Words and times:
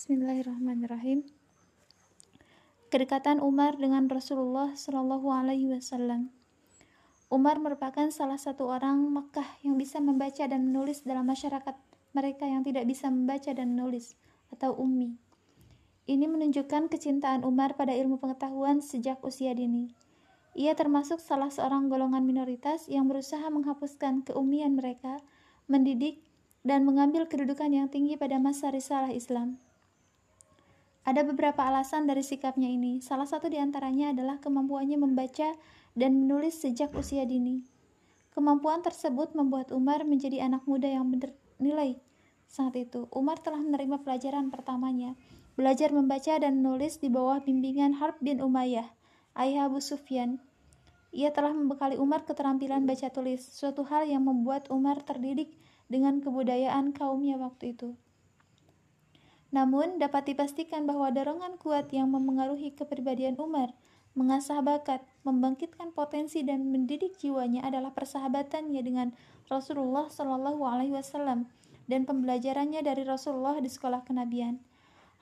Bismillahirrahmanirrahim. 0.00 1.28
Kedekatan 2.88 3.36
Umar 3.36 3.76
dengan 3.76 4.08
Rasulullah 4.08 4.72
Shallallahu 4.72 5.28
Alaihi 5.28 5.68
Wasallam. 5.68 6.32
Umar 7.28 7.60
merupakan 7.60 8.08
salah 8.08 8.40
satu 8.40 8.72
orang 8.72 8.96
Mekah 8.96 9.60
yang 9.60 9.76
bisa 9.76 10.00
membaca 10.00 10.40
dan 10.48 10.72
menulis 10.72 11.04
dalam 11.04 11.28
masyarakat 11.28 11.76
mereka 12.16 12.48
yang 12.48 12.64
tidak 12.64 12.88
bisa 12.88 13.12
membaca 13.12 13.52
dan 13.52 13.76
menulis 13.76 14.16
atau 14.48 14.72
ummi. 14.72 15.20
Ini 16.08 16.24
menunjukkan 16.32 16.88
kecintaan 16.88 17.44
Umar 17.44 17.76
pada 17.76 17.92
ilmu 17.92 18.16
pengetahuan 18.24 18.80
sejak 18.80 19.20
usia 19.20 19.52
dini. 19.52 19.92
Ia 20.56 20.72
termasuk 20.80 21.20
salah 21.20 21.52
seorang 21.52 21.92
golongan 21.92 22.24
minoritas 22.24 22.88
yang 22.88 23.04
berusaha 23.04 23.44
menghapuskan 23.52 24.24
keumian 24.24 24.80
mereka, 24.80 25.20
mendidik, 25.68 26.24
dan 26.64 26.88
mengambil 26.88 27.28
kedudukan 27.28 27.68
yang 27.68 27.92
tinggi 27.92 28.16
pada 28.16 28.40
masa 28.40 28.72
risalah 28.72 29.12
Islam. 29.12 29.60
Ada 31.00 31.24
beberapa 31.24 31.64
alasan 31.64 32.04
dari 32.04 32.20
sikapnya 32.20 32.68
ini. 32.68 33.00
Salah 33.00 33.24
satu 33.24 33.48
di 33.48 33.56
antaranya 33.56 34.12
adalah 34.12 34.36
kemampuannya 34.36 35.00
membaca 35.00 35.56
dan 35.96 36.12
menulis 36.24 36.60
sejak 36.60 36.92
usia 36.92 37.24
dini. 37.24 37.64
Kemampuan 38.36 38.84
tersebut 38.84 39.32
membuat 39.32 39.72
Umar 39.72 40.04
menjadi 40.04 40.44
anak 40.44 40.68
muda 40.68 40.86
yang 40.86 41.08
bernilai. 41.08 41.98
Saat 42.46 42.76
itu, 42.76 43.08
Umar 43.10 43.40
telah 43.40 43.58
menerima 43.58 44.02
pelajaran 44.02 44.52
pertamanya, 44.52 45.16
belajar 45.54 45.90
membaca 45.90 46.36
dan 46.38 46.60
menulis 46.62 47.00
di 47.00 47.08
bawah 47.08 47.40
bimbingan 47.42 47.96
Harb 47.96 48.18
bin 48.20 48.42
Umayyah, 48.42 48.86
ayah 49.40 49.70
Abu 49.70 49.78
Sufyan. 49.78 50.38
Ia 51.10 51.34
telah 51.34 51.50
membekali 51.50 51.98
Umar 51.98 52.22
keterampilan 52.22 52.86
baca 52.86 53.10
tulis, 53.10 53.42
suatu 53.42 53.82
hal 53.88 54.06
yang 54.06 54.22
membuat 54.26 54.70
Umar 54.70 55.02
terdidik 55.02 55.58
dengan 55.90 56.22
kebudayaan 56.22 56.94
kaumnya 56.94 57.34
waktu 57.34 57.74
itu. 57.74 57.98
Namun, 59.50 59.98
dapat 59.98 60.30
dipastikan 60.30 60.86
bahwa 60.86 61.10
dorongan 61.10 61.58
kuat 61.58 61.90
yang 61.90 62.10
memengaruhi 62.14 62.70
kepribadian 62.70 63.34
Umar, 63.34 63.74
mengasah 64.14 64.62
bakat, 64.62 65.02
membangkitkan 65.22 65.94
potensi 65.94 66.42
dan 66.42 66.70
mendidik 66.70 67.18
jiwanya 67.18 67.66
adalah 67.66 67.94
persahabatannya 67.94 68.82
dengan 68.82 69.08
Rasulullah 69.46 70.06
Wasallam 70.10 71.46
dan 71.90 72.06
pembelajarannya 72.06 72.82
dari 72.86 73.02
Rasulullah 73.02 73.58
di 73.58 73.70
sekolah 73.70 74.06
kenabian. 74.06 74.62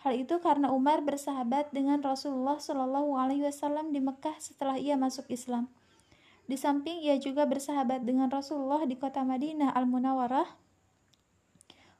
Hal 0.04 0.14
itu 0.14 0.38
karena 0.38 0.70
Umar 0.70 1.02
bersahabat 1.02 1.74
dengan 1.74 2.04
Rasulullah 2.04 2.60
Wasallam 2.60 3.90
di 3.90 3.98
Mekah 3.98 4.36
setelah 4.38 4.76
ia 4.78 4.94
masuk 4.94 5.26
Islam. 5.32 5.72
Di 6.48 6.56
samping 6.56 7.04
ia 7.04 7.20
juga 7.20 7.44
bersahabat 7.44 8.08
dengan 8.08 8.32
Rasulullah 8.32 8.84
di 8.88 8.96
kota 8.96 9.20
Madinah 9.20 9.74
Al 9.76 9.84
Munawwarah 9.84 10.67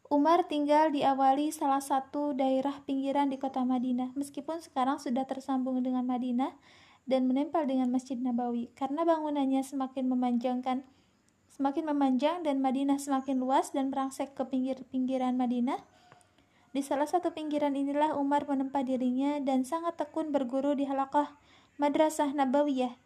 Umar 0.09 0.49
tinggal 0.49 0.89
di 0.89 1.05
awali 1.05 1.53
salah 1.53 1.85
satu 1.85 2.33
daerah 2.33 2.81
pinggiran 2.89 3.29
di 3.29 3.37
kota 3.37 3.61
Madinah, 3.61 4.17
meskipun 4.17 4.57
sekarang 4.65 4.97
sudah 4.97 5.29
tersambung 5.29 5.85
dengan 5.85 6.09
Madinah 6.09 6.57
dan 7.05 7.29
menempel 7.29 7.69
dengan 7.69 7.93
Masjid 7.93 8.17
Nabawi. 8.17 8.73
Karena 8.73 9.05
bangunannya 9.05 9.61
semakin 9.61 10.09
memanjangkan, 10.09 10.81
semakin 11.53 11.93
memanjang 11.93 12.41
dan 12.41 12.65
Madinah 12.65 12.97
semakin 12.97 13.37
luas 13.37 13.77
dan 13.77 13.93
merangsek 13.93 14.33
ke 14.33 14.49
pinggir-pinggiran 14.49 15.37
Madinah. 15.37 15.77
Di 16.73 16.81
salah 16.81 17.05
satu 17.05 17.37
pinggiran 17.37 17.77
inilah 17.77 18.17
Umar 18.17 18.49
menempa 18.49 18.81
dirinya 18.81 19.37
dan 19.45 19.69
sangat 19.69 20.01
tekun 20.01 20.33
berguru 20.33 20.73
di 20.73 20.89
halakah 20.89 21.37
Madrasah 21.77 22.33
Nabawiyah 22.33 22.97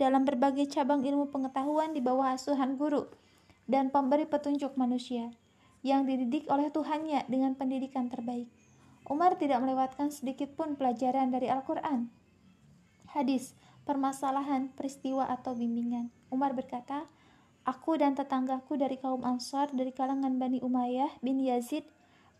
dalam 0.00 0.24
berbagai 0.24 0.64
cabang 0.72 1.04
ilmu 1.04 1.28
pengetahuan 1.28 1.92
di 1.92 2.00
bawah 2.00 2.32
asuhan 2.32 2.80
guru 2.80 3.04
dan 3.68 3.92
pemberi 3.92 4.24
petunjuk 4.24 4.80
manusia 4.80 5.28
yang 5.82 6.06
dididik 6.06 6.46
oleh 6.46 6.70
Tuhannya 6.70 7.26
dengan 7.26 7.58
pendidikan 7.58 8.06
terbaik. 8.06 8.46
Umar 9.06 9.34
tidak 9.34 9.58
melewatkan 9.58 10.14
sedikit 10.14 10.54
pun 10.54 10.78
pelajaran 10.78 11.34
dari 11.34 11.50
Al-Quran. 11.50 12.06
Hadis, 13.10 13.58
permasalahan, 13.82 14.70
peristiwa, 14.72 15.26
atau 15.26 15.58
bimbingan. 15.58 16.08
Umar 16.30 16.54
berkata, 16.54 17.04
Aku 17.62 17.94
dan 17.94 18.18
tetanggaku 18.18 18.74
dari 18.74 18.98
kaum 18.98 19.22
Ansar 19.22 19.70
dari 19.70 19.94
kalangan 19.94 20.34
Bani 20.34 20.58
Umayyah 20.62 21.22
bin 21.22 21.38
Yazid, 21.38 21.86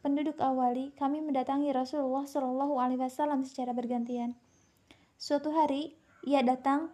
penduduk 0.02 0.38
awali, 0.42 0.90
kami 0.98 1.22
mendatangi 1.22 1.70
Rasulullah 1.70 2.26
Shallallahu 2.26 2.74
Alaihi 2.78 2.98
Wasallam 2.98 3.46
secara 3.46 3.70
bergantian. 3.70 4.34
Suatu 5.14 5.54
hari, 5.54 5.94
ia 6.26 6.42
datang, 6.42 6.90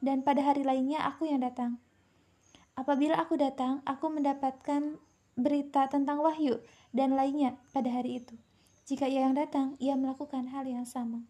dan 0.00 0.24
pada 0.24 0.40
hari 0.40 0.64
lainnya 0.64 1.04
aku 1.04 1.28
yang 1.28 1.44
datang. 1.44 1.76
Apabila 2.76 3.16
aku 3.20 3.36
datang, 3.36 3.84
aku 3.88 4.08
mendapatkan 4.08 4.96
berita 5.36 5.86
tentang 5.92 6.24
wahyu 6.24 6.64
dan 6.96 7.12
lainnya 7.12 7.60
pada 7.76 7.92
hari 7.92 8.24
itu. 8.24 8.34
Jika 8.88 9.04
ia 9.04 9.28
yang 9.28 9.36
datang, 9.36 9.76
ia 9.76 9.94
melakukan 9.94 10.48
hal 10.48 10.64
yang 10.64 10.88
sama. 10.88 11.22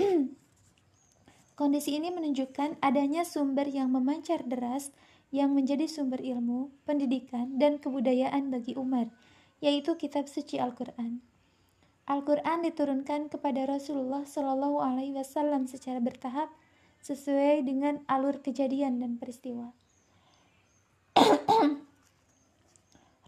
Kondisi 1.60 1.94
ini 2.00 2.08
menunjukkan 2.08 2.80
adanya 2.80 3.28
sumber 3.28 3.68
yang 3.68 3.92
memancar 3.92 4.40
deras 4.48 4.90
yang 5.32 5.52
menjadi 5.52 5.84
sumber 5.88 6.20
ilmu, 6.20 6.72
pendidikan, 6.88 7.60
dan 7.60 7.76
kebudayaan 7.76 8.48
bagi 8.52 8.72
Umar, 8.76 9.08
yaitu 9.60 9.96
kitab 10.00 10.28
suci 10.28 10.60
Al-Quran. 10.60 11.24
Al-Quran 12.08 12.66
diturunkan 12.66 13.32
kepada 13.32 13.64
Rasulullah 13.64 14.26
Shallallahu 14.26 14.82
Alaihi 14.82 15.16
Wasallam 15.16 15.70
secara 15.70 16.02
bertahap 16.02 16.52
sesuai 17.02 17.66
dengan 17.66 18.02
alur 18.06 18.38
kejadian 18.42 19.00
dan 19.00 19.18
peristiwa. 19.18 19.74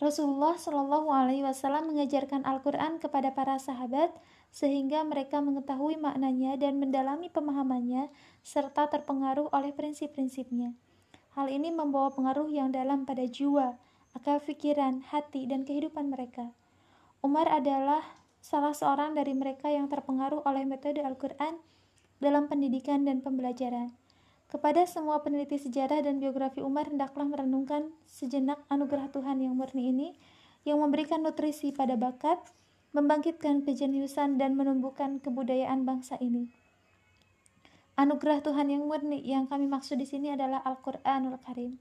Rasulullah 0.03 0.59
Shallallahu 0.59 1.07
Alaihi 1.15 1.47
Wasallam 1.47 1.95
mengajarkan 1.95 2.43
Al-Quran 2.43 2.99
kepada 2.99 3.31
para 3.31 3.63
sahabat 3.63 4.11
sehingga 4.51 5.07
mereka 5.07 5.39
mengetahui 5.39 5.95
maknanya 6.03 6.59
dan 6.59 6.83
mendalami 6.83 7.31
pemahamannya 7.31 8.11
serta 8.43 8.91
terpengaruh 8.91 9.55
oleh 9.55 9.71
prinsip-prinsipnya. 9.71 10.75
Hal 11.39 11.47
ini 11.47 11.71
membawa 11.71 12.11
pengaruh 12.11 12.51
yang 12.51 12.75
dalam 12.75 13.07
pada 13.07 13.23
jiwa, 13.27 13.79
akal 14.19 14.43
pikiran, 14.43 15.03
hati, 15.15 15.47
dan 15.47 15.63
kehidupan 15.63 16.11
mereka. 16.11 16.51
Umar 17.23 17.47
adalah 17.51 18.03
salah 18.43 18.75
seorang 18.75 19.15
dari 19.15 19.35
mereka 19.35 19.71
yang 19.71 19.87
terpengaruh 19.87 20.43
oleh 20.43 20.67
metode 20.67 21.03
Al-Quran 21.03 21.59
dalam 22.19 22.51
pendidikan 22.51 23.03
dan 23.07 23.23
pembelajaran. 23.23 23.95
Kepada 24.55 24.87
semua 24.87 25.19
peneliti 25.19 25.59
sejarah 25.59 26.07
dan 26.07 26.23
biografi 26.23 26.63
Umar 26.63 26.87
hendaklah 26.87 27.27
merenungkan 27.27 27.91
sejenak 28.07 28.63
anugerah 28.71 29.11
Tuhan 29.11 29.43
yang 29.43 29.59
murni 29.59 29.91
ini 29.91 30.09
yang 30.63 30.79
memberikan 30.79 31.27
nutrisi 31.27 31.75
pada 31.75 31.99
bakat, 31.99 32.39
membangkitkan 32.95 33.67
kejeniusan 33.67 34.39
dan 34.39 34.55
menumbuhkan 34.55 35.19
kebudayaan 35.19 35.83
bangsa 35.83 36.23
ini. 36.23 36.55
Anugerah 37.99 38.47
Tuhan 38.47 38.71
yang 38.71 38.87
murni 38.87 39.27
yang 39.27 39.51
kami 39.51 39.67
maksud 39.67 39.99
di 39.99 40.07
sini 40.07 40.39
adalah 40.39 40.63
Al-Qur'anul 40.63 41.35
Karim. 41.43 41.75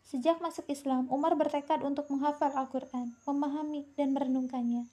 Sejak 0.00 0.40
masuk 0.40 0.72
Islam, 0.72 1.04
Umar 1.12 1.36
bertekad 1.36 1.84
untuk 1.84 2.08
menghafal 2.08 2.48
Al-Quran, 2.56 3.12
memahami 3.28 3.84
dan 4.00 4.16
merenungkannya. 4.16 4.88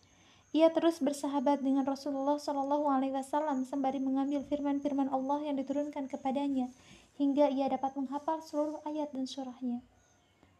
Ia 0.51 0.71
terus 0.75 0.99
bersahabat 0.99 1.63
dengan 1.63 1.87
Rasulullah 1.87 2.35
Wasallam 2.39 3.63
sembari 3.63 3.99
mengambil 3.99 4.43
firman-firman 4.47 5.07
Allah 5.11 5.43
yang 5.43 5.55
diturunkan 5.59 6.07
kepadanya 6.11 6.71
hingga 7.17 7.49
ia 7.49 7.65
dapat 7.67 7.97
menghafal 7.97 8.39
seluruh 8.45 8.79
ayat 8.85 9.09
dan 9.11 9.25
surahnya. 9.25 9.81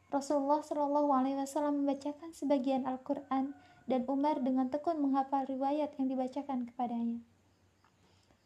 Rasulullah 0.10 0.66
Shallallahu 0.66 1.10
Alaihi 1.14 1.38
Wasallam 1.38 1.84
membacakan 1.84 2.34
sebagian 2.34 2.90
Al-Quran 2.90 3.54
dan 3.88 4.02
Umar 4.10 4.42
dengan 4.44 4.68
tekun 4.68 5.00
menghafal 5.00 5.46
riwayat 5.48 5.96
yang 5.96 6.08
dibacakan 6.12 6.68
kepadanya. 6.68 7.22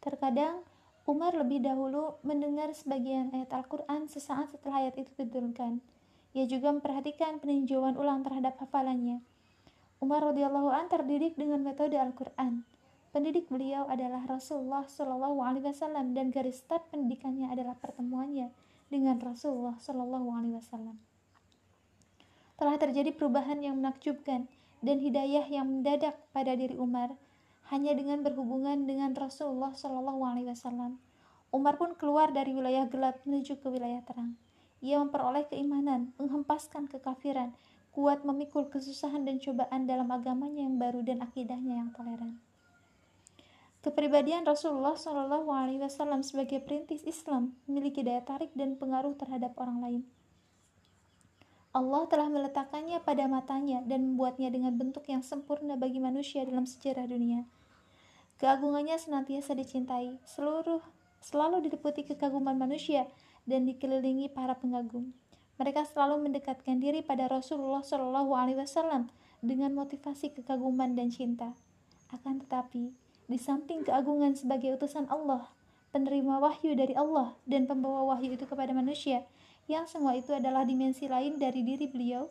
Terkadang 0.02 0.66
Umar 1.02 1.34
lebih 1.34 1.62
dahulu 1.62 2.18
mendengar 2.22 2.70
sebagian 2.74 3.34
ayat 3.34 3.50
Al-Quran 3.50 4.06
sesaat 4.06 4.54
setelah 4.54 4.86
ayat 4.86 4.94
itu 5.02 5.10
diturunkan. 5.18 5.82
Ia 6.32 6.46
juga 6.46 6.70
memperhatikan 6.70 7.42
peninjauan 7.42 7.98
ulang 7.98 8.22
terhadap 8.22 8.58
hafalannya. 8.62 9.22
Umar 10.02 10.22
radhiyallahu 10.22 10.70
an 10.70 10.90
terdidik 10.90 11.38
dengan 11.38 11.62
metode 11.62 11.94
Al-Quran. 11.94 12.66
Pendidik 13.12 13.52
beliau 13.52 13.84
adalah 13.92 14.24
Rasulullah 14.24 14.88
Shallallahu 14.88 15.44
Alaihi 15.44 15.68
Wasallam 15.68 16.16
dan 16.16 16.32
garis 16.32 16.64
start 16.64 16.88
pendidikannya 16.88 17.52
adalah 17.52 17.76
pertemuannya 17.76 18.48
dengan 18.88 19.20
Rasulullah 19.20 19.76
Shallallahu 19.76 20.32
Alaihi 20.32 20.56
Wasallam. 20.56 20.96
Telah 22.56 22.80
terjadi 22.80 23.12
perubahan 23.12 23.60
yang 23.60 23.76
menakjubkan 23.84 24.48
dan 24.80 24.96
hidayah 24.96 25.44
yang 25.44 25.68
mendadak 25.68 26.16
pada 26.32 26.56
diri 26.56 26.72
Umar 26.80 27.12
hanya 27.68 27.92
dengan 27.92 28.24
berhubungan 28.24 28.88
dengan 28.88 29.12
Rasulullah 29.12 29.76
Shallallahu 29.76 30.24
Alaihi 30.24 30.48
Wasallam. 30.48 30.96
Umar 31.52 31.76
pun 31.76 31.92
keluar 32.00 32.32
dari 32.32 32.56
wilayah 32.56 32.88
gelap 32.88 33.20
menuju 33.28 33.60
ke 33.60 33.68
wilayah 33.68 34.00
terang. 34.08 34.40
Ia 34.80 34.96
memperoleh 35.04 35.44
keimanan, 35.52 36.16
menghempaskan 36.16 36.88
kekafiran, 36.88 37.52
kuat 37.92 38.24
memikul 38.24 38.72
kesusahan 38.72 39.28
dan 39.28 39.36
cobaan 39.36 39.84
dalam 39.84 40.08
agamanya 40.08 40.64
yang 40.64 40.80
baru 40.80 41.04
dan 41.04 41.20
akidahnya 41.20 41.76
yang 41.76 41.92
toleran. 41.92 42.40
Kepribadian 43.82 44.46
Rasulullah 44.46 44.94
Shallallahu 44.94 45.50
Alaihi 45.50 45.82
Wasallam 45.82 46.22
sebagai 46.22 46.62
perintis 46.62 47.02
Islam 47.02 47.58
memiliki 47.66 48.06
daya 48.06 48.22
tarik 48.22 48.54
dan 48.54 48.78
pengaruh 48.78 49.18
terhadap 49.18 49.58
orang 49.58 49.82
lain. 49.82 50.02
Allah 51.74 52.06
telah 52.06 52.30
meletakkannya 52.30 53.02
pada 53.02 53.26
matanya 53.26 53.82
dan 53.82 54.14
membuatnya 54.14 54.54
dengan 54.54 54.78
bentuk 54.78 55.02
yang 55.10 55.26
sempurna 55.26 55.74
bagi 55.74 55.98
manusia 55.98 56.46
dalam 56.46 56.62
sejarah 56.62 57.10
dunia. 57.10 57.42
Keagungannya 58.38 59.02
senantiasa 59.02 59.58
dicintai, 59.58 60.14
seluruh 60.30 60.78
selalu 61.18 61.66
diliputi 61.66 62.06
kekaguman 62.06 62.54
manusia 62.54 63.10
dan 63.50 63.66
dikelilingi 63.66 64.30
para 64.30 64.54
pengagum. 64.54 65.10
Mereka 65.58 65.90
selalu 65.90 66.30
mendekatkan 66.30 66.78
diri 66.78 67.02
pada 67.02 67.26
Rasulullah 67.26 67.82
Shallallahu 67.82 68.30
Alaihi 68.30 68.62
Wasallam 68.62 69.10
dengan 69.42 69.74
motivasi 69.74 70.38
kekaguman 70.38 70.94
dan 70.94 71.10
cinta. 71.10 71.50
Akan 72.14 72.38
tetapi, 72.38 72.94
di 73.30 73.38
samping 73.38 73.86
keagungan 73.86 74.34
sebagai 74.34 74.74
utusan 74.78 75.06
Allah, 75.10 75.50
penerima 75.92 76.40
wahyu 76.40 76.72
dari 76.74 76.96
Allah 76.96 77.36
dan 77.44 77.68
pembawa 77.68 78.16
wahyu 78.16 78.34
itu 78.34 78.48
kepada 78.48 78.72
manusia, 78.72 79.22
yang 79.70 79.86
semua 79.86 80.18
itu 80.18 80.34
adalah 80.34 80.66
dimensi 80.66 81.06
lain 81.06 81.38
dari 81.38 81.62
diri 81.62 81.86
beliau. 81.86 82.26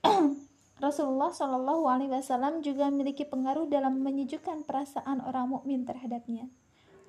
Rasulullah 0.80 1.28
Shallallahu 1.28 1.84
Alaihi 1.86 2.08
Wasallam 2.08 2.64
juga 2.64 2.88
memiliki 2.88 3.28
pengaruh 3.28 3.68
dalam 3.68 4.00
menyejukkan 4.00 4.64
perasaan 4.64 5.20
orang 5.20 5.52
mukmin 5.52 5.84
terhadapnya. 5.84 6.48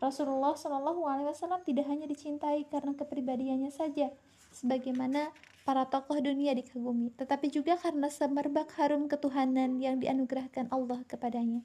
Rasulullah 0.03 0.59
Shallallahu 0.59 1.07
Alaihi 1.07 1.31
Wasallam 1.31 1.63
tidak 1.63 1.87
hanya 1.87 2.03
dicintai 2.03 2.67
karena 2.67 2.91
kepribadiannya 2.91 3.71
saja, 3.71 4.11
sebagaimana 4.51 5.31
para 5.63 5.87
tokoh 5.87 6.19
dunia 6.19 6.51
dikagumi, 6.51 7.15
tetapi 7.15 7.47
juga 7.47 7.79
karena 7.79 8.11
semerbak 8.11 8.75
harum 8.75 9.07
ketuhanan 9.07 9.79
yang 9.79 10.03
dianugerahkan 10.03 10.67
Allah 10.67 11.05
kepadanya. 11.07 11.63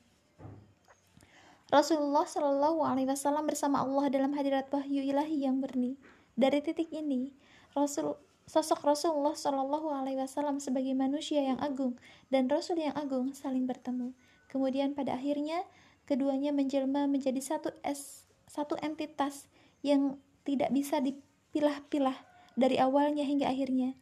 Rasulullah 1.66 2.22
Shallallahu 2.22 2.86
Alaihi 2.86 3.10
Wasallam 3.10 3.50
bersama 3.50 3.82
Allah 3.82 4.06
dalam 4.06 4.30
hadirat 4.38 4.70
wahyu 4.70 5.02
ilahi 5.02 5.50
yang 5.50 5.58
murni. 5.58 5.98
Dari 6.38 6.62
titik 6.62 6.94
ini, 6.94 7.34
Rasul 7.74 8.14
sosok 8.46 8.86
Rasulullah 8.86 9.34
Shallallahu 9.34 9.90
Alaihi 9.90 10.22
Wasallam 10.22 10.62
sebagai 10.62 10.94
manusia 10.94 11.42
yang 11.42 11.58
agung 11.58 11.98
dan 12.30 12.46
Rasul 12.46 12.78
yang 12.78 12.94
agung 12.94 13.34
saling 13.34 13.66
bertemu. 13.66 14.14
Kemudian 14.46 14.94
pada 14.94 15.18
akhirnya 15.18 15.66
keduanya 16.06 16.54
menjelma 16.54 17.10
menjadi 17.10 17.42
satu 17.42 17.74
es, 17.82 18.30
satu 18.46 18.78
entitas 18.78 19.50
yang 19.82 20.22
tidak 20.46 20.70
bisa 20.70 21.02
dipilah-pilah 21.02 22.14
dari 22.54 22.78
awalnya 22.78 23.26
hingga 23.26 23.50
akhirnya. 23.50 23.98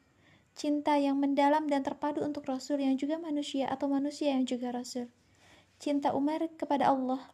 Cinta 0.53 1.01
yang 1.01 1.17
mendalam 1.17 1.65
dan 1.65 1.81
terpadu 1.81 2.21
untuk 2.21 2.45
Rasul 2.45 2.85
yang 2.85 3.01
juga 3.01 3.17
manusia 3.17 3.73
atau 3.73 3.89
manusia 3.89 4.37
yang 4.37 4.45
juga 4.45 4.69
Rasul. 4.69 5.09
Cinta 5.81 6.13
Umar 6.13 6.45
kepada 6.61 6.93
Allah 6.93 7.25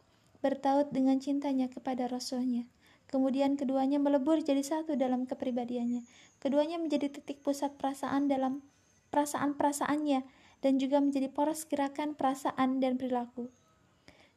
bertaut 0.41 0.89
dengan 0.89 1.21
cintanya 1.21 1.69
kepada 1.69 2.09
Rasulnya. 2.09 2.65
Kemudian 3.07 3.55
keduanya 3.55 4.01
melebur 4.01 4.41
jadi 4.41 4.65
satu 4.65 4.97
dalam 4.97 5.29
kepribadiannya. 5.29 6.03
Keduanya 6.41 6.81
menjadi 6.81 7.13
titik 7.13 7.45
pusat 7.45 7.77
perasaan 7.77 8.25
dalam 8.25 8.65
perasaan-perasaannya 9.13 10.25
dan 10.63 10.73
juga 10.81 10.97
menjadi 11.03 11.27
poros 11.29 11.67
gerakan 11.67 12.17
perasaan 12.17 12.81
dan 12.81 12.95
perilaku. 12.97 13.51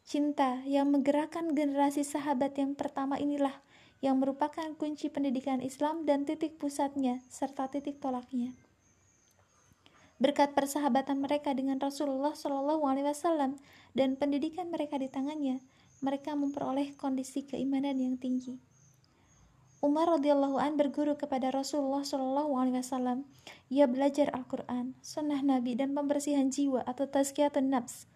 Cinta 0.05 0.61
yang 0.69 0.93
menggerakkan 0.93 1.57
generasi 1.57 2.05
sahabat 2.05 2.61
yang 2.61 2.77
pertama 2.77 3.17
inilah 3.17 3.57
yang 4.05 4.21
merupakan 4.21 4.69
kunci 4.77 5.09
pendidikan 5.09 5.65
Islam 5.65 6.05
dan 6.05 6.29
titik 6.29 6.61
pusatnya 6.61 7.25
serta 7.33 7.73
titik 7.73 8.05
tolaknya. 8.05 8.53
Berkat 10.21 10.53
persahabatan 10.53 11.25
mereka 11.25 11.57
dengan 11.57 11.81
Rasulullah 11.81 12.37
Wasallam 12.37 13.57
dan 13.97 14.21
pendidikan 14.21 14.69
mereka 14.69 15.01
di 15.01 15.09
tangannya, 15.09 15.65
mereka 16.05 16.37
memperoleh 16.37 16.93
kondisi 17.01 17.49
keimanan 17.49 17.97
yang 17.97 18.21
tinggi. 18.21 18.61
Umar 19.85 20.09
radhiyallahu 20.17 20.57
an 20.57 20.81
berguru 20.81 21.13
kepada 21.13 21.53
Rasulullah 21.53 22.01
Shallallahu 22.01 22.57
alaihi 22.57 22.81
wasallam. 22.81 23.29
Ia 23.69 23.85
belajar 23.85 24.33
Al-Qur'an, 24.33 24.97
sunnah 25.05 25.45
Nabi 25.45 25.77
dan 25.77 25.93
pembersihan 25.93 26.49
jiwa 26.49 26.81
atau 26.89 27.05
tazkiyatun 27.05 27.69
nafs. 27.69 28.09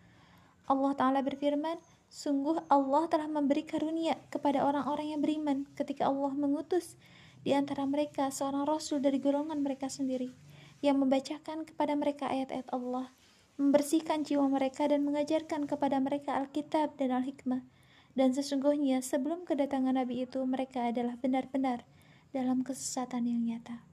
Allah 0.65 0.97
taala 0.97 1.21
berfirman, 1.21 1.77
sungguh 2.09 2.65
Allah 2.73 3.05
telah 3.13 3.29
memberi 3.29 3.69
karunia 3.69 4.17
kepada 4.33 4.65
orang-orang 4.65 5.13
yang 5.13 5.21
beriman 5.21 5.69
ketika 5.77 6.09
Allah 6.09 6.33
mengutus 6.33 6.97
di 7.45 7.53
antara 7.53 7.85
mereka 7.85 8.33
seorang 8.33 8.65
rasul 8.65 9.05
dari 9.05 9.21
golongan 9.21 9.61
mereka 9.61 9.93
sendiri 9.93 10.33
yang 10.81 10.97
membacakan 10.97 11.69
kepada 11.69 11.93
mereka 12.01 12.33
ayat-ayat 12.33 12.73
Allah, 12.73 13.13
membersihkan 13.61 14.25
jiwa 14.25 14.49
mereka 14.49 14.89
dan 14.89 15.05
mengajarkan 15.05 15.69
kepada 15.69 16.01
mereka 16.01 16.33
Alkitab 16.33 16.97
dan 16.97 17.13
Al-Hikmah 17.13 17.78
dan 18.19 18.35
sesungguhnya 18.35 18.99
sebelum 18.99 19.47
kedatangan 19.47 19.95
Nabi 19.95 20.27
itu 20.27 20.43
mereka 20.43 20.91
adalah 20.91 21.15
benar-benar 21.15 21.87
dalam 22.35 22.67
kesesatan 22.67 23.31
yang 23.31 23.47
nyata. 23.47 23.87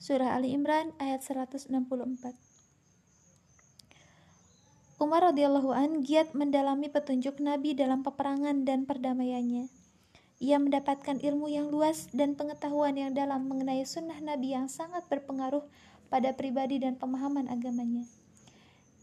Surah 0.00 0.32
Ali 0.32 0.56
Imran 0.56 0.96
ayat 0.96 1.20
164 1.20 1.68
Umar 4.96 5.20
radhiyallahu 5.28 5.76
an 5.76 6.00
giat 6.00 6.32
mendalami 6.32 6.88
petunjuk 6.88 7.44
Nabi 7.44 7.76
dalam 7.76 8.00
peperangan 8.00 8.64
dan 8.64 8.88
perdamaiannya. 8.88 9.68
Ia 10.42 10.58
mendapatkan 10.58 11.22
ilmu 11.22 11.52
yang 11.52 11.70
luas 11.70 12.10
dan 12.10 12.34
pengetahuan 12.34 12.98
yang 12.98 13.12
dalam 13.14 13.46
mengenai 13.46 13.84
sunnah 13.86 14.18
Nabi 14.18 14.56
yang 14.56 14.66
sangat 14.66 15.06
berpengaruh 15.06 15.62
pada 16.10 16.34
pribadi 16.34 16.82
dan 16.82 16.98
pemahaman 16.98 17.46
agamanya. 17.46 18.08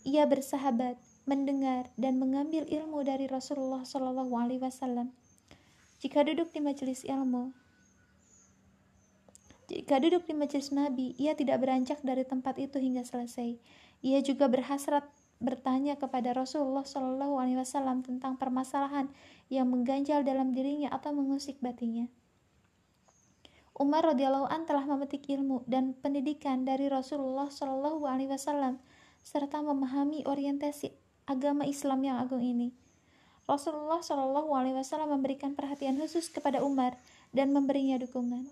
Ia 0.03 0.27
bersahabat, 0.27 0.99
mendengar 1.29 1.93
dan 1.93 2.17
mengambil 2.17 2.65
ilmu 2.65 3.05
dari 3.05 3.29
Rasulullah 3.29 3.85
Shallallahu 3.85 4.33
Alaihi 4.33 4.65
Wasallam. 4.65 5.13
Jika 6.01 6.25
duduk 6.25 6.49
di 6.49 6.57
majelis 6.57 7.05
ilmu, 7.05 7.53
jika 9.69 10.01
duduk 10.01 10.25
di 10.25 10.33
majelis 10.33 10.73
Nabi, 10.73 11.13
ia 11.21 11.37
tidak 11.37 11.61
beranjak 11.61 12.01
dari 12.01 12.25
tempat 12.25 12.57
itu 12.57 12.81
hingga 12.81 13.05
selesai. 13.05 13.61
Ia 14.01 14.25
juga 14.25 14.49
berhasrat 14.49 15.05
bertanya 15.37 16.01
kepada 16.01 16.33
Rasulullah 16.33 16.81
Shallallahu 16.81 17.37
Alaihi 17.37 17.61
Wasallam 17.61 18.01
tentang 18.01 18.33
permasalahan 18.41 19.13
yang 19.53 19.69
mengganjal 19.69 20.25
dalam 20.25 20.57
dirinya 20.57 20.89
atau 20.89 21.13
mengusik 21.13 21.61
batinnya. 21.61 22.09
Umar 23.77 24.01
radhiyallahu 24.01 24.49
an 24.49 24.65
telah 24.65 24.83
memetik 24.89 25.29
ilmu 25.29 25.61
dan 25.69 25.93
pendidikan 25.93 26.65
dari 26.65 26.89
Rasulullah 26.89 27.53
Shallallahu 27.53 28.09
Alaihi 28.09 28.33
Wasallam 28.33 28.81
serta 29.21 29.61
memahami 29.61 30.25
orientasi 30.25 31.08
agama 31.29 31.69
Islam 31.69 32.01
yang 32.01 32.17
agung 32.17 32.41
ini. 32.41 32.73
Rasulullah 33.45 34.01
Shallallahu 34.01 34.49
Alaihi 34.57 34.73
Wasallam 34.73 35.13
memberikan 35.13 35.53
perhatian 35.53 36.01
khusus 36.01 36.25
kepada 36.33 36.65
Umar 36.65 36.97
dan 37.29 37.53
memberinya 37.53 38.01
dukungan. 38.01 38.49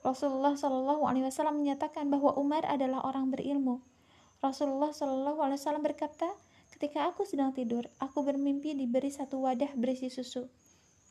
Rasulullah 0.00 0.56
Shallallahu 0.56 1.04
Alaihi 1.04 1.28
Wasallam 1.28 1.60
menyatakan 1.60 2.08
bahwa 2.08 2.32
Umar 2.40 2.64
adalah 2.64 3.04
orang 3.04 3.28
berilmu. 3.28 3.84
Rasulullah 4.40 4.92
Shallallahu 4.92 5.40
Alaihi 5.44 5.60
Wasallam 5.60 5.84
berkata, 5.84 6.28
ketika 6.72 7.04
aku 7.08 7.28
sedang 7.28 7.52
tidur, 7.52 7.88
aku 8.00 8.24
bermimpi 8.24 8.72
diberi 8.72 9.12
satu 9.12 9.44
wadah 9.44 9.72
berisi 9.76 10.08
susu. 10.08 10.48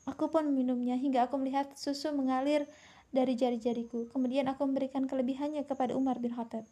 Aku 0.10 0.34
pun 0.34 0.50
meminumnya 0.50 0.98
hingga 0.98 1.30
aku 1.30 1.38
melihat 1.38 1.70
susu 1.78 2.10
mengalir 2.10 2.66
dari 3.14 3.38
jari-jariku. 3.38 4.10
Kemudian 4.10 4.50
aku 4.50 4.66
memberikan 4.66 5.06
kelebihannya 5.06 5.62
kepada 5.70 5.94
Umar 5.94 6.18
bin 6.18 6.34
Khattab. 6.34 6.66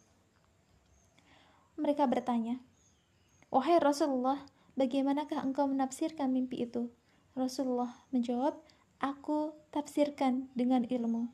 Mereka 1.78 2.06
bertanya, 2.06 2.62
Wahai 3.52 3.76
Rasulullah, 3.84 4.48
bagaimanakah 4.80 5.44
engkau 5.44 5.68
menafsirkan 5.68 6.32
mimpi 6.32 6.64
itu? 6.64 6.88
Rasulullah 7.36 7.92
menjawab, 8.08 8.56
Aku 8.96 9.52
tafsirkan 9.68 10.48
dengan 10.56 10.88
ilmu. 10.88 11.28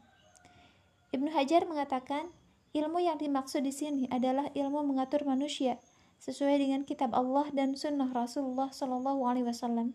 Ibnu 1.14 1.30
Hajar 1.30 1.62
mengatakan, 1.70 2.26
ilmu 2.74 2.98
yang 2.98 3.22
dimaksud 3.22 3.62
di 3.62 3.70
sini 3.70 4.10
adalah 4.10 4.50
ilmu 4.50 4.82
mengatur 4.82 5.22
manusia 5.22 5.78
sesuai 6.18 6.58
dengan 6.58 6.82
kitab 6.82 7.14
Allah 7.14 7.46
dan 7.54 7.78
sunnah 7.78 8.10
Rasulullah 8.10 8.74
Shallallahu 8.74 9.22
Alaihi 9.22 9.46
Wasallam. 9.46 9.94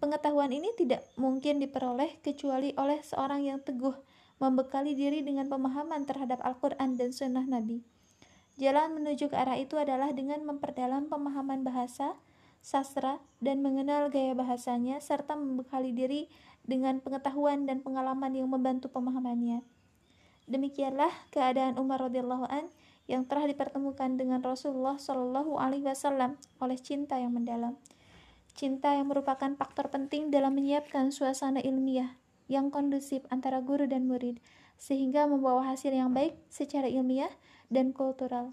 Pengetahuan 0.00 0.48
ini 0.48 0.72
tidak 0.80 1.04
mungkin 1.20 1.60
diperoleh 1.60 2.24
kecuali 2.24 2.72
oleh 2.80 3.04
seorang 3.04 3.44
yang 3.44 3.60
teguh 3.60 4.00
membekali 4.40 4.96
diri 4.96 5.20
dengan 5.20 5.44
pemahaman 5.52 6.08
terhadap 6.08 6.40
Al-Quran 6.40 6.96
dan 6.96 7.12
sunnah 7.12 7.44
Nabi. 7.44 7.93
Jalan 8.54 8.94
menuju 8.94 9.30
ke 9.30 9.36
arah 9.36 9.58
itu 9.58 9.74
adalah 9.74 10.14
dengan 10.14 10.46
memperdalam 10.46 11.10
pemahaman 11.10 11.66
bahasa, 11.66 12.14
sastra, 12.62 13.18
dan 13.42 13.66
mengenal 13.66 14.14
gaya 14.14 14.30
bahasanya, 14.32 15.02
serta 15.02 15.34
membekali 15.34 15.90
diri 15.90 16.30
dengan 16.62 17.02
pengetahuan 17.02 17.66
dan 17.66 17.82
pengalaman 17.82 18.30
yang 18.30 18.46
membantu 18.46 18.88
pemahamannya. 18.94 19.66
Demikianlah 20.46 21.10
keadaan 21.32 21.80
Umar 21.80 22.04
radhiyallahu 22.06 22.46
an 22.46 22.70
yang 23.04 23.28
telah 23.28 23.48
dipertemukan 23.48 24.16
dengan 24.16 24.40
Rasulullah 24.40 24.96
Shallallahu 24.96 25.60
alaihi 25.60 25.84
wasallam 25.84 26.40
oleh 26.60 26.76
cinta 26.80 27.20
yang 27.20 27.36
mendalam. 27.36 27.76
Cinta 28.54 28.94
yang 28.94 29.10
merupakan 29.10 29.50
faktor 29.58 29.90
penting 29.90 30.30
dalam 30.30 30.54
menyiapkan 30.54 31.10
suasana 31.10 31.58
ilmiah 31.58 32.16
yang 32.46 32.68
kondusif 32.70 33.24
antara 33.32 33.58
guru 33.64 33.88
dan 33.88 34.06
murid, 34.06 34.38
sehingga 34.76 35.24
membawa 35.24 35.64
hasil 35.72 35.94
yang 35.94 36.12
baik 36.12 36.36
secara 36.48 36.90
ilmiah 36.90 37.30
dan 37.72 37.94
kultural. 37.94 38.52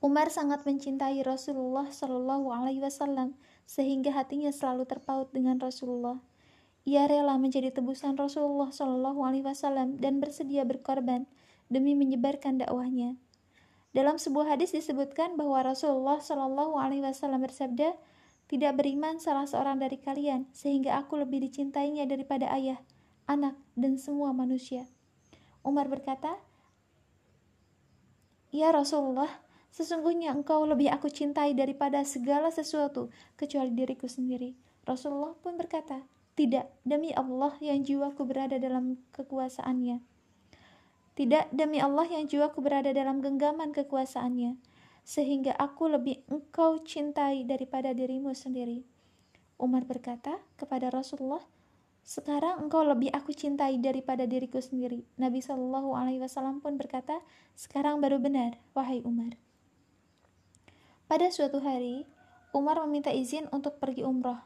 Umar 0.00 0.32
sangat 0.32 0.64
mencintai 0.64 1.20
Rasulullah 1.20 1.92
Shallallahu 1.92 2.48
Alaihi 2.48 2.80
Wasallam 2.80 3.36
sehingga 3.68 4.16
hatinya 4.16 4.48
selalu 4.48 4.88
terpaut 4.88 5.28
dengan 5.28 5.60
Rasulullah. 5.60 6.16
Ia 6.88 7.04
rela 7.04 7.36
menjadi 7.36 7.68
tebusan 7.68 8.16
Rasulullah 8.16 8.72
Shallallahu 8.72 9.20
Alaihi 9.20 9.44
Wasallam 9.44 10.00
dan 10.00 10.16
bersedia 10.16 10.64
berkorban 10.64 11.28
demi 11.68 11.92
menyebarkan 11.92 12.64
dakwahnya. 12.64 13.20
Dalam 13.92 14.16
sebuah 14.16 14.56
hadis 14.56 14.72
disebutkan 14.72 15.36
bahwa 15.36 15.60
Rasulullah 15.60 16.16
Shallallahu 16.16 16.80
Alaihi 16.80 17.04
Wasallam 17.04 17.44
bersabda, 17.44 17.92
tidak 18.50 18.72
beriman 18.80 19.22
salah 19.22 19.46
seorang 19.46 19.78
dari 19.78 20.00
kalian 20.00 20.50
sehingga 20.50 20.98
aku 20.98 21.20
lebih 21.20 21.44
dicintainya 21.44 22.08
daripada 22.08 22.50
ayah, 22.56 22.80
anak, 23.30 23.54
dan 23.78 23.94
semua 23.94 24.34
manusia. 24.34 24.90
Umar 25.62 25.86
berkata, 25.86 26.34
Ya 28.50 28.74
Rasulullah, 28.74 29.30
sesungguhnya 29.70 30.34
engkau 30.34 30.66
lebih 30.66 30.90
aku 30.90 31.06
cintai 31.06 31.54
daripada 31.54 32.02
segala 32.02 32.50
sesuatu 32.50 33.14
kecuali 33.38 33.70
diriku 33.70 34.10
sendiri. 34.10 34.58
Rasulullah 34.82 35.38
pun 35.38 35.54
berkata, 35.54 36.02
tidak, 36.34 36.72
demi 36.88 37.12
Allah 37.12 37.52
yang 37.60 37.84
jiwaku 37.84 38.24
berada 38.24 38.56
dalam 38.56 38.96
kekuasaannya. 39.12 40.00
Tidak 41.14 41.52
demi 41.52 41.84
Allah 41.84 42.08
yang 42.08 42.24
jiwaku 42.24 42.64
berada 42.64 42.96
dalam 42.96 43.20
genggaman 43.20 43.76
kekuasaannya, 43.76 44.56
sehingga 45.04 45.52
aku 45.60 45.92
lebih 45.92 46.24
engkau 46.32 46.80
cintai 46.80 47.44
daripada 47.44 47.92
dirimu 47.92 48.32
sendiri. 48.32 48.88
Umar 49.60 49.84
berkata 49.84 50.40
kepada 50.56 50.88
Rasulullah, 50.88 51.44
sekarang 52.02 52.66
engkau 52.66 52.82
lebih 52.82 53.12
aku 53.14 53.30
cintai 53.30 53.78
daripada 53.78 54.26
diriku 54.26 54.58
sendiri. 54.58 55.06
Nabi 55.20 55.44
Shallallahu 55.44 55.94
Alaihi 55.94 56.20
Wasallam 56.20 56.58
pun 56.58 56.74
berkata, 56.80 57.22
sekarang 57.54 58.02
baru 58.02 58.18
benar, 58.18 58.58
wahai 58.74 59.04
Umar. 59.06 59.38
Pada 61.06 61.26
suatu 61.30 61.62
hari, 61.62 62.06
Umar 62.50 62.82
meminta 62.82 63.14
izin 63.14 63.46
untuk 63.54 63.78
pergi 63.78 64.02
umroh. 64.02 64.42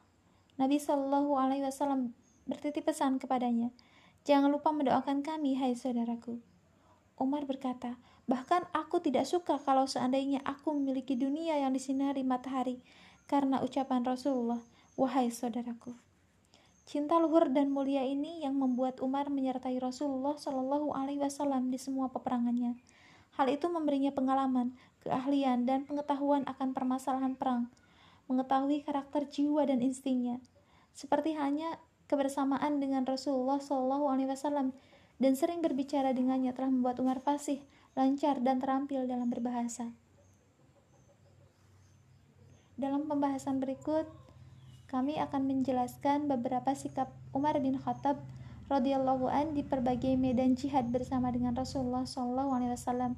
Nabi 0.61 0.77
Shallallahu 0.77 1.37
Alaihi 1.41 1.65
Wasallam 1.65 2.13
bertitip 2.45 2.85
pesan 2.85 3.17
kepadanya, 3.17 3.73
jangan 4.29 4.53
lupa 4.53 4.73
mendoakan 4.73 5.25
kami, 5.25 5.57
hai 5.57 5.73
saudaraku. 5.73 6.41
Umar 7.17 7.49
berkata, 7.49 7.97
bahkan 8.29 8.67
aku 8.77 9.01
tidak 9.01 9.25
suka 9.25 9.57
kalau 9.61 9.89
seandainya 9.89 10.43
aku 10.45 10.75
memiliki 10.77 11.17
dunia 11.17 11.57
yang 11.61 11.73
disinari 11.73 12.21
matahari, 12.27 12.83
karena 13.25 13.65
ucapan 13.65 14.05
Rasulullah, 14.05 14.61
wahai 15.01 15.33
saudaraku. 15.33 15.97
Cinta 16.85 17.17
luhur 17.17 17.49
dan 17.49 17.73
mulia 17.73 18.05
ini 18.05 18.45
yang 18.45 18.61
membuat 18.61 19.01
Umar 19.01 19.33
menyertai 19.33 19.81
Rasulullah 19.81 20.37
Shallallahu 20.37 20.93
Alaihi 20.93 21.17
Wasallam 21.17 21.73
di 21.73 21.81
semua 21.81 22.13
peperangannya. 22.13 22.77
Hal 23.41 23.49
itu 23.49 23.73
memberinya 23.73 24.13
pengalaman, 24.13 24.77
keahlian, 25.01 25.65
dan 25.65 25.89
pengetahuan 25.89 26.45
akan 26.45 26.77
permasalahan 26.77 27.35
perang, 27.41 27.73
mengetahui 28.29 28.85
karakter 28.85 29.25
jiwa 29.27 29.65
dan 29.65 29.81
instingnya. 29.81 30.45
Seperti 30.93 31.35
hanya 31.35 31.81
kebersamaan 32.07 32.79
dengan 32.79 33.09
Rasulullah 33.09 33.59
Shallallahu 33.59 34.07
Alaihi 34.13 34.29
Wasallam 34.29 34.77
dan 35.17 35.33
sering 35.41 35.65
berbicara 35.65 36.13
dengannya 36.13 36.53
telah 36.53 36.69
membuat 36.69 37.01
Umar 37.01 37.19
fasih, 37.25 37.65
lancar, 37.97 38.45
dan 38.45 38.61
terampil 38.61 39.09
dalam 39.09 39.33
berbahasa. 39.33 39.97
Dalam 42.75 43.07
pembahasan 43.07 43.63
berikut, 43.63 44.05
kami 44.87 45.17
akan 45.17 45.49
menjelaskan 45.49 46.29
beberapa 46.29 46.77
sikap 46.77 47.11
Umar 47.33 47.57
bin 47.59 47.81
Khattab 47.81 48.21
radhiyallahu 48.69 49.29
an 49.29 49.57
di 49.57 49.65
berbagai 49.65 50.17
medan 50.17 50.57
jihad 50.57 50.93
bersama 50.93 51.33
dengan 51.33 51.57
Rasulullah 51.57 52.05
Shallallahu 52.05 52.51
alaihi 52.53 52.73
wasallam 52.77 53.17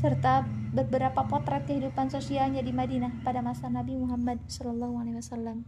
serta 0.00 0.46
beberapa 0.74 1.26
potret 1.26 1.66
kehidupan 1.66 2.08
sosialnya 2.10 2.62
di 2.64 2.72
Madinah 2.74 3.22
pada 3.22 3.42
masa 3.42 3.70
Nabi 3.70 3.98
Muhammad 3.98 4.42
Shallallahu 4.50 4.98
alaihi 4.98 5.18
wasallam. 5.18 5.66